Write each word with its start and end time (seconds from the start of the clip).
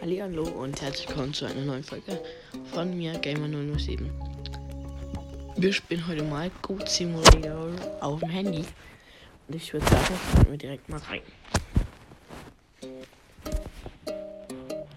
Hallo 0.00 0.44
und 0.44 0.80
herzlich 0.80 1.08
willkommen 1.08 1.34
zu 1.34 1.44
einer 1.44 1.60
neuen 1.60 1.82
Folge 1.82 2.20
von 2.72 2.96
mir, 2.96 3.14
Gamer007. 3.14 4.08
Wir 5.56 5.72
spielen 5.72 6.06
heute 6.06 6.22
mal 6.22 6.50
Goat 6.62 6.88
Simulator 6.88 7.72
auf 8.00 8.20
dem 8.20 8.28
Handy. 8.28 8.64
Und 9.48 9.54
ich 9.56 9.72
würde 9.72 9.84
sagen, 9.86 10.14
starten 10.30 10.50
wir 10.52 10.58
direkt 10.58 10.88
mal 10.88 11.00
rein. 11.00 11.22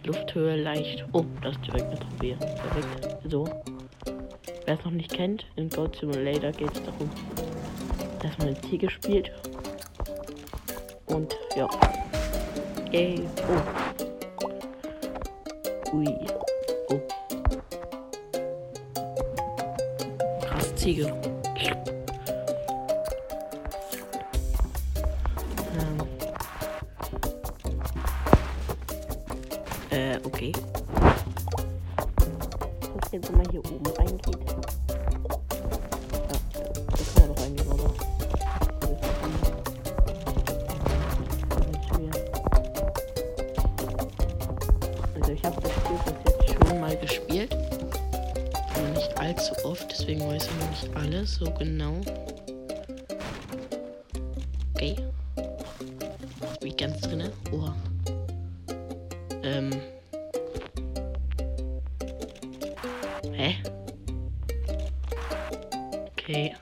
Lufthöhe 0.03 0.61
leicht. 0.61 1.03
Oh, 1.13 1.25
das 1.41 1.59
direkt 1.61 1.85
eine 1.85 1.99
Trophäe. 1.99 2.35
Perfekt. 2.35 3.17
So. 3.29 3.45
Wer 4.65 4.77
es 4.77 4.85
noch 4.85 4.91
nicht 4.91 5.11
kennt, 5.11 5.45
in 5.55 5.69
Goat 5.69 5.95
Simulator 5.95 6.51
geht 6.51 6.71
es 6.73 6.83
darum, 6.83 7.09
dass 8.21 8.37
man 8.37 8.49
ein 8.49 8.61
Tiger 8.61 8.89
spielt. 8.89 9.31
Und 11.07 11.35
ja. 11.55 11.67
Yay. 12.91 13.21
Oh. 13.49 13.90
Ui. 15.93 16.07
Oh. 16.87 17.01
Krass, 20.41 20.75
Ziege. 20.75 21.13
Ähm. 25.77 25.97
Äh, 29.89 30.17
okay. 30.23 30.53
Was 32.95 33.11
jetzt, 33.11 33.29
wenn 33.29 33.37
man 33.37 33.49
hier 33.51 33.59
oben 33.65 33.87
reingeht? 33.97 34.37
Weiß 50.41 50.47
ich 50.47 50.59
noch 50.59 50.69
nicht 50.69 50.95
alles 50.95 51.35
so 51.35 51.45
genau. 51.51 52.01
Okay. 54.75 54.95
Wie 56.61 56.71
ganz 56.71 57.01
drinne. 57.01 57.31
Oha. 57.51 57.75
Ähm. 59.43 59.71
Hä? 63.33 63.55
Okay. 66.11 66.55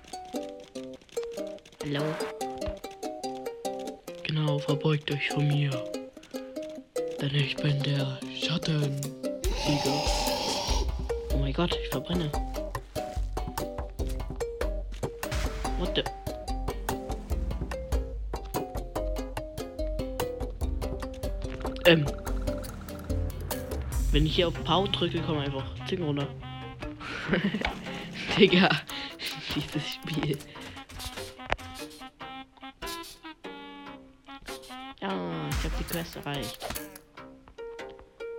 Hallo. 1.84 2.04
Genau, 4.24 4.60
verbeugt 4.60 5.12
euch 5.12 5.30
von 5.30 5.48
mir. 5.48 5.72
Denn 7.22 7.36
ich 7.36 7.56
bin 7.58 7.82
der 7.84 8.20
Schattensieger. 8.34 10.04
Oh 11.34 11.38
mein 11.38 11.54
Gott, 11.54 11.78
ich 11.82 11.90
verbrenne. 11.90 12.32
What 15.80 15.96
the? 15.96 16.04
Ähm. 21.86 22.06
Wenn 24.12 24.26
ich 24.26 24.36
hier 24.36 24.50
auf 24.50 24.64
Pau 24.66 24.86
drücke, 24.88 25.22
komm 25.26 25.38
einfach 25.38 25.64
Zing 25.88 26.04
runter. 26.04 26.28
Digga. 28.38 28.70
Dieses 29.56 29.88
Spiel. 29.88 30.38
Ja, 35.02 35.10
ich 35.50 35.64
habe 35.64 35.74
die 35.80 35.84
Quest 35.86 36.16
erreicht. 36.18 36.60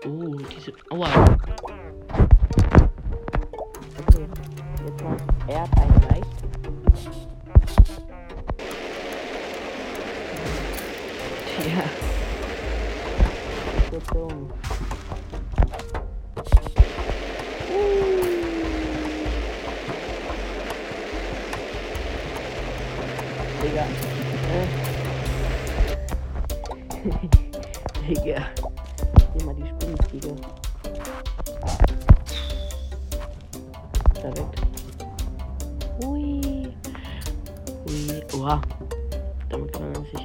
Oh, 0.05 0.37
diese. 0.37 0.73
Aua. 0.91 1.09
Okay, 3.97 4.27
jetzt 4.85 5.03
mal 5.03 5.17
Erdbein 5.49 6.03
leicht. 6.09 6.60
Ja. 11.71 11.85
So 13.91 13.99
dumm. 14.13 14.51
Digga. 23.63 23.85
Äh. 24.51 24.67
Digga. 28.09 28.41
Geh 28.55 28.60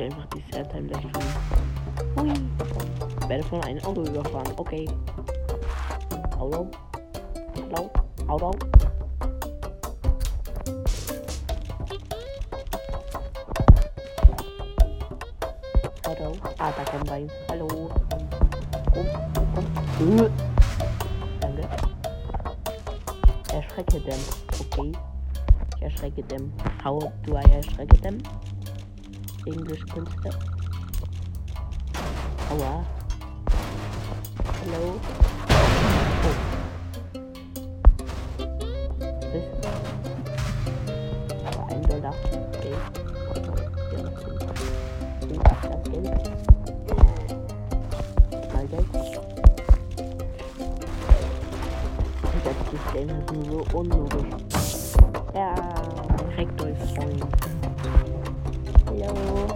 einfach 0.05 0.25
die 0.27 0.43
Airtime 0.55 0.87
leicht 0.87 1.13
tun. 1.13 1.23
Hui. 2.17 2.33
Werde 3.27 3.43
von 3.43 3.63
einem 3.63 3.83
Auto 3.83 4.03
überfahren. 4.03 4.53
Okay. 4.57 4.87
Auto. 6.37 6.69
Hallo. 7.71 7.89
Auto. 8.27 8.51
Auto. 16.05 16.33
Ah, 16.59 16.71
da 16.71 16.83
kommen 16.91 17.07
wir 17.07 17.15
hin. 17.15 17.31
Hallo. 17.49 17.67
Komm, 18.93 19.07
komm. 19.55 20.25
Äh. 20.25 20.29
Danke. 21.39 21.67
Erschrecke 23.53 23.99
dem. 24.01 24.19
Okay. 24.59 24.91
Ich 25.77 25.81
erschrecke 25.81 26.23
dem. 26.23 26.53
How 26.83 27.11
do 27.23 27.37
I 27.37 27.51
erschrecke 27.51 27.97
dem? 27.97 28.21
Englischkünste. 29.45 30.29
Aua. 32.49 32.83
Hallo. 34.61 34.99
Oh. 35.47 36.35
Das. 39.33 39.45
Aber 41.45 41.63
ein 41.71 41.81
Dollar. 41.83 42.13
Okay. 42.57 42.75
Ja, 43.91 43.99
das 44.01 44.13
das 45.61 45.83
Geld. 45.91 46.15
Mal 48.53 48.65
Geld. 48.67 48.89
Dieses 52.71 52.87
Game 52.93 53.09
ist 53.09 53.31
nur 53.31 53.45
so 53.45 53.77
unlogisch. 53.77 54.29
Ja, 55.33 55.53
direkt 56.29 56.55
euch 59.09 59.17
Freund. 59.17 59.17
Hallo. 59.17 59.47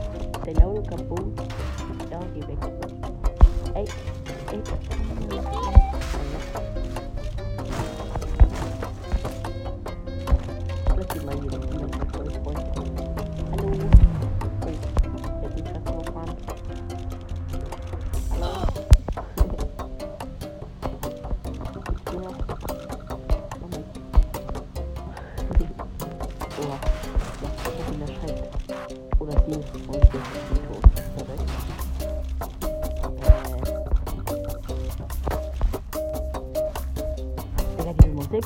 Der 0.45 0.53
Laune 0.55 0.83
kaputt. 0.83 1.41
Ja, 2.09 2.19
geh 2.33 2.41
weg. 2.47 2.57
Ey, 3.75 3.85
ey. 4.51 4.61
Lass 6.53 6.68
Musik. 38.29 38.45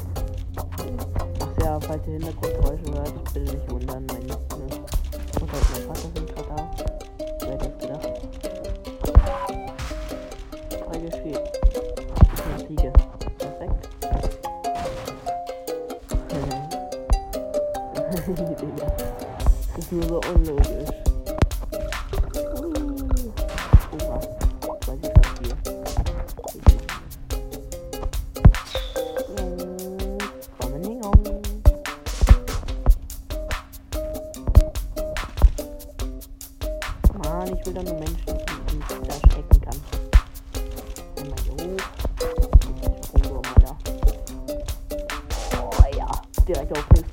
Ach 1.39 1.61
ja, 1.61 1.79
falls 1.81 2.07
ihr 2.07 2.13
Hintergrundgeräusche 2.13 2.93
hört, 2.93 3.23
bitte 3.25 3.39
nicht 3.41 3.71
wundern. 3.71 4.05
Mein 4.07 4.23
ne, 4.23 4.33
Mutter 4.33 4.57
und 5.41 5.51
mein 5.51 5.61
Vater 5.87 6.09
sind 6.15 6.27
gerade 6.33 6.47
da. 6.47 6.71
Wer 7.41 7.51
hätte 7.51 7.67
das 7.67 7.77
gedacht? 7.79 8.13
Frage 10.85 11.09
steht. 11.11 11.43
Ich 12.33 12.41
bin 12.43 12.57
Siege. 12.67 12.91
Perfekt. 13.37 13.89
Digga. 18.61 18.87
Das 19.75 19.85
ist 19.85 19.91
nur 19.91 20.03
so 20.03 20.21
unlogisch. 20.33 20.52
Direkt 46.47 46.77
auf 46.77 46.85
Hilfe. 46.93 47.12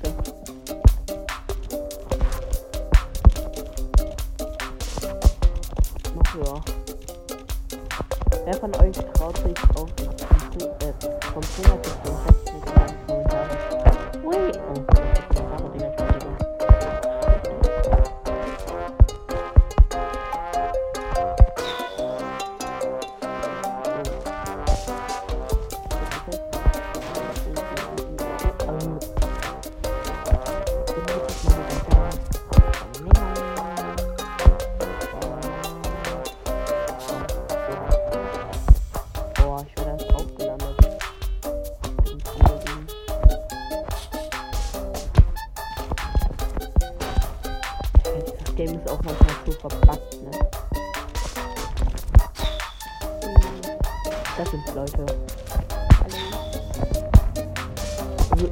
Game 48.65 48.75
ist 48.75 48.91
auch 48.91 49.01
manchmal 49.01 49.29
so 49.43 49.51
verbuggt, 49.53 50.21
ne? 50.21 50.31
Das 54.37 54.51
sind 54.51 54.75
Leute. 54.75 55.05
Hallo. 58.29 58.49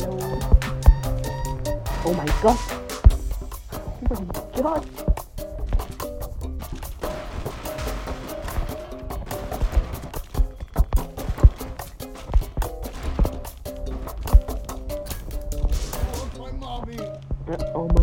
Hallo. 0.00 0.18
Oh 2.04 2.12
mein 2.12 2.30
Gott. 2.40 2.56
Oh 4.12 4.14
mein 4.14 4.62
Gott. 4.62 4.89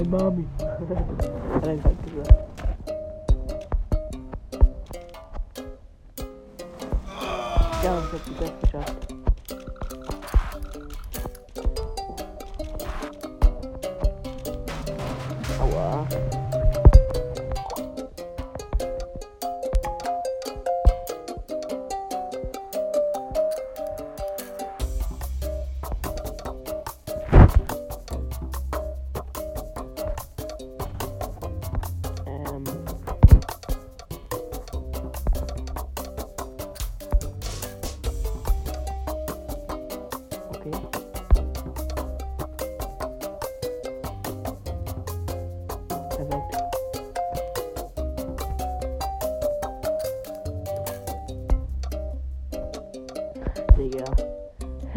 Mommy. 0.08 0.46
Hat 0.60 1.68
er 1.68 1.76
gerade 1.76 1.96
gesagt. 2.06 2.34
Ja, 7.84 8.00
ich 8.00 8.12
hab 8.14 8.26
die 8.26 8.32
Best 8.32 8.54
geschafft. 8.62 9.08
Aua. 15.60 16.37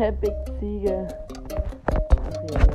Epic 0.00 0.32
Ziege. 0.58 1.06
Junge. 2.48 2.66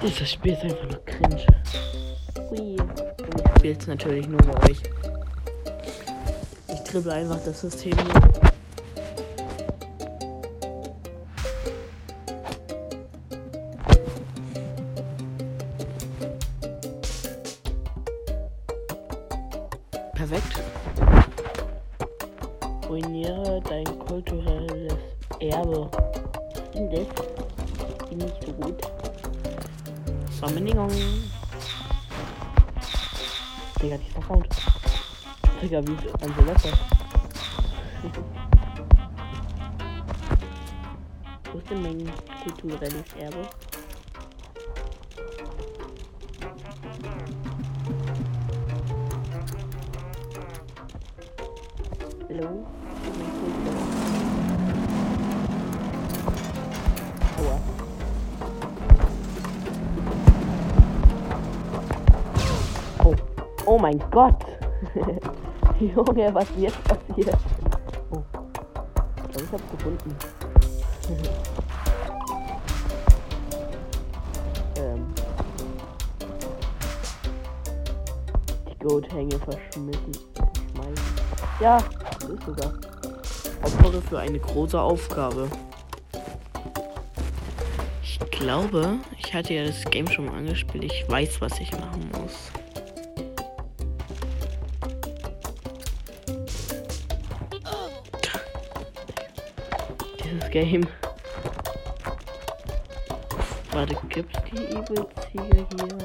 Dieses 0.00 0.30
Spiel 0.30 0.52
ist 0.52 0.62
einfach 0.62 0.88
nur 0.88 1.04
cringe. 1.04 1.46
Und 2.50 3.40
ich 3.40 3.48
spiele 3.58 3.76
es 3.76 3.86
natürlich 3.88 4.28
nur 4.28 4.38
bei 4.38 4.70
euch. 4.70 4.80
Ich 6.68 6.80
triple 6.84 7.12
einfach 7.12 7.40
das 7.44 7.60
System 7.62 7.94
hier. 7.94 8.22
Perfekt. 20.14 20.62
Ruiniere 22.88 23.60
dein 23.68 23.84
kulturelles 23.98 24.94
Erbe. 25.40 25.90
In 26.74 26.88
das 26.90 27.06
bin 28.08 28.20
ich 28.20 28.32
so 28.46 28.52
gut. 28.52 28.80
Verminderung. 30.38 30.92
Digga, 33.82 33.98
die 33.98 34.10
Sound. 34.12 34.46
Digga, 35.60 35.82
wie 35.84 35.96
an 36.24 36.32
Silvester. 36.36 36.70
Wo 41.52 41.58
ist 41.58 41.70
denn 41.70 41.82
mein 41.82 42.08
kulturelles 42.44 43.12
Erbe? 43.18 43.48
Oh 63.66 63.78
mein 63.78 63.98
Gott. 64.12 64.46
Junge, 65.80 66.32
was 66.32 66.46
jetzt 66.56 66.82
passiert? 66.84 67.36
Oh. 68.10 68.22
Ich 69.16 69.22
glaube, 69.22 69.44
ich 69.44 69.52
hab's 69.52 69.70
gefunden. 69.72 70.16
ähm. 74.78 75.12
Die 78.70 78.78
Goat-Hänge 78.84 79.38
verschmissen. 79.40 80.12
Ja, 81.58 81.78
das 82.20 82.28
ist 82.28 82.44
sogar. 82.44 82.72
Opfere 83.62 84.02
für 84.02 84.18
eine 84.20 84.38
große 84.38 84.80
Aufgabe. 84.80 85.50
Ich 88.02 88.20
glaube, 88.30 88.98
ich 89.18 89.34
hatte 89.34 89.54
ja 89.54 89.64
das 89.64 89.82
Game 89.86 90.06
schon 90.06 90.26
mal 90.26 90.36
angespielt. 90.36 90.84
Ich 90.84 91.04
weiß, 91.08 91.40
was 91.40 91.58
ich 91.58 91.72
machen 91.72 92.08
muss. 92.12 92.52
Game. 100.56 100.88
Warte, 103.72 103.94
gibt's 104.08 104.38
die 104.50 104.56
Evil-Ziege 104.56 105.66
hier? 105.76 105.98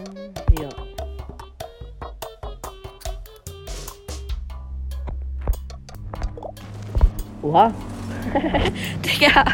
Ja. 0.59 0.69
Oha. 7.41 7.73
Digga. 9.05 9.45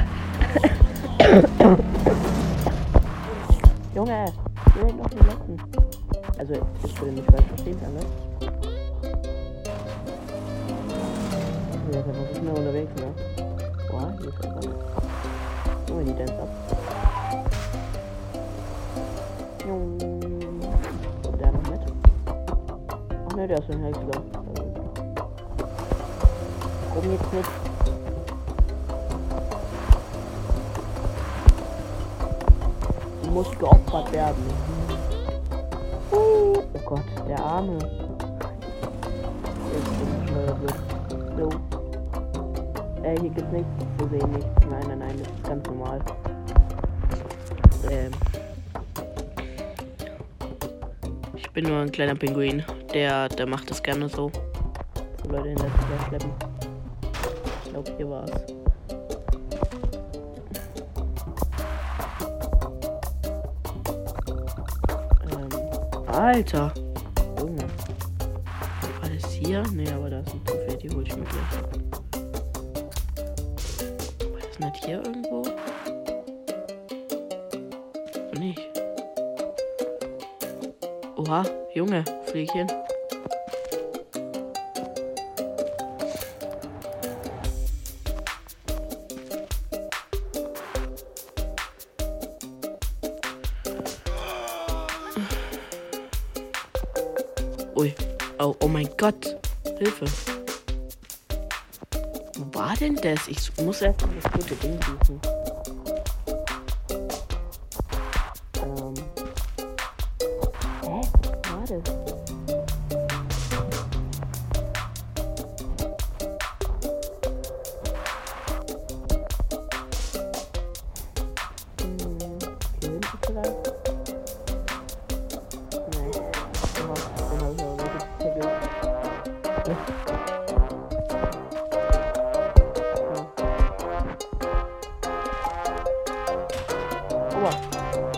Junge, 3.94 4.34
ich 4.66 4.76
will 4.76 4.94
noch 4.94 5.12
nicht 5.12 5.28
lassen. 5.28 5.62
Also, 6.40 6.54
ich 6.84 7.02
will 7.02 7.12
nicht 7.12 7.30
falsch 7.30 7.46
verstehen, 7.50 7.80
alles. 7.86 8.06
Ja, 11.94 12.00
was 12.04 12.18
ist 12.18 12.38
denn 12.38 12.46
da 12.48 12.52
unterwegs, 12.54 12.96
ne? 12.96 13.37
Boah, 13.90 14.14
hier 14.20 14.30
ist 14.30 14.46
einfach. 14.46 14.62
Oh, 15.90 16.02
die 16.06 16.14
Dance 16.14 16.34
ab. 16.34 16.50
Jung. 19.66 19.98
Der 21.40 21.52
noch 21.52 21.70
mit? 21.70 21.80
Ach 23.30 23.36
ne, 23.36 23.48
der 23.48 23.60
ist 23.60 23.70
ein 23.70 23.84
Häcksler. 23.84 24.22
Komm 26.94 27.12
jetzt 27.12 27.34
mit. 27.34 27.46
Sie 33.24 33.30
muss 33.30 33.50
geopfert 33.58 34.12
werden. 34.12 34.44
Oh 36.12 36.64
Gott, 36.86 37.02
der 37.28 37.44
Arme. 37.44 37.78
Jetzt 39.74 39.90
bin 39.98 40.08
ich 40.24 40.30
schnell. 40.30 41.67
Äh, 43.08 43.16
hier 43.22 43.30
gibt 43.30 43.54
nichts 43.54 43.70
zu 43.98 44.10
sehen, 44.10 44.32
nichts. 44.32 44.50
Nein, 44.70 44.84
nein, 44.90 45.00
nein, 45.00 45.18
das 45.18 45.28
ist 45.30 45.44
ganz 45.46 45.66
normal. 45.68 46.02
Ähm. 47.90 48.12
Ich 51.36 51.50
bin 51.52 51.66
nur 51.66 51.80
ein 51.80 51.92
kleiner 51.92 52.16
Pinguin. 52.16 52.66
Der, 52.94 53.30
der 53.30 53.48
macht 53.48 53.72
das 53.72 53.82
gerne 53.82 54.10
so. 54.10 54.30
So 55.24 55.32
Leute 55.32 55.48
hinter 55.48 55.64
sich 55.64 55.88
herschleppen. 55.90 56.32
Ich 57.64 57.70
glaube, 57.72 57.92
hier 57.96 58.10
war's. 58.10 58.32
Ähm. 65.32 66.08
Alter! 66.08 66.74
Junge. 67.40 67.64
War 69.00 69.10
das 69.10 69.32
hier? 69.32 69.64
Nee, 69.72 69.90
aber 69.94 70.10
da 70.10 70.20
ist 70.20 70.34
ein 70.34 70.44
Trophäe, 70.44 70.76
die 70.76 70.90
hol 70.90 71.04
ich 71.08 71.16
mir 71.16 71.24
gleich. 71.24 71.87
Nicht 74.60 74.86
hier 74.86 75.04
irgendwo? 75.04 75.44
Nicht. 78.40 78.60
Oha, 81.16 81.44
Junge, 81.76 82.04
Fliegchen. 82.26 82.68
Ui. 97.76 97.94
Oh, 98.40 98.56
oh 98.60 98.68
mein 98.68 98.90
Gott. 98.98 99.38
Hilfe. 99.78 100.06
War 102.68 102.76
denn 102.76 102.98
das? 102.98 103.30
Ich 103.30 103.50
muss 103.64 103.82
erst 103.82 104.02
mal 104.02 104.14
das 104.22 104.30
gute 104.30 104.56
Ding 104.56 104.78
suchen. 104.84 105.37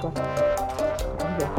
Gott. 0.02 0.14
Hier. 1.38 1.50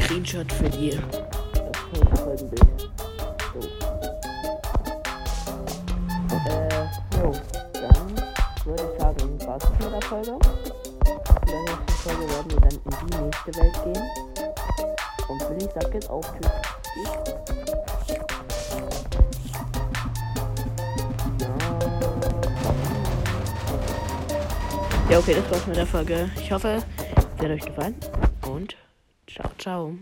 Screenshot 0.00 0.52
für 0.52 0.70
die. 0.70 0.90
Äh, 0.90 0.98
jo, 7.16 7.32
dann 7.72 8.08
würde 8.64 8.82
ich 8.82 9.00
sagen, 9.00 9.46
war's 9.46 9.64
mit 9.70 9.92
der 9.92 10.02
Folge. 10.02 10.57
Die 13.06 13.16
nächste 13.16 13.54
Welt 13.56 13.84
gehen. 13.84 14.04
Und 15.28 15.50
Willi 15.50 15.68
sagt 15.74 15.94
jetzt 15.94 16.10
auch 16.10 16.24
Tschüss. 16.24 16.50
Ja. 17.04 17.48
Ja, 25.10 25.18
okay, 25.18 25.34
das 25.34 25.50
war's 25.50 25.66
mit 25.66 25.76
der 25.76 25.86
Folge. 25.86 26.30
Ich 26.36 26.52
hoffe, 26.52 26.82
sie 27.38 27.44
hat 27.44 27.50
euch 27.50 27.64
gefallen. 27.64 27.94
Und 28.42 28.76
ciao, 29.26 29.50
ciao. 29.56 29.94